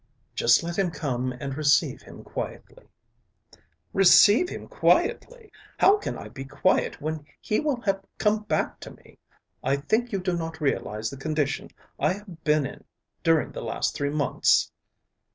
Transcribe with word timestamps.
"Just 0.33 0.63
let 0.63 0.79
him 0.79 0.89
come 0.89 1.31
and 1.31 1.55
receive 1.55 2.01
him 2.01 2.23
quietly." 2.23 2.89
"Receive 3.93 4.49
him 4.49 4.67
quietly! 4.67 5.51
How 5.77 5.97
can 5.99 6.17
I 6.17 6.27
be 6.27 6.43
quiet 6.43 6.99
when 6.99 7.23
he 7.39 7.59
will 7.59 7.81
have 7.81 8.03
come 8.17 8.41
back 8.45 8.79
to 8.79 8.89
me? 8.95 9.19
I 9.63 9.75
think 9.75 10.11
you 10.11 10.19
do 10.19 10.35
not 10.35 10.59
realise 10.59 11.11
the 11.11 11.17
condition 11.17 11.69
I 11.99 12.13
have 12.13 12.43
been 12.43 12.65
in 12.65 12.83
during 13.21 13.51
the 13.51 13.61
last 13.61 13.93
three 13.95 14.09
months." 14.09 14.71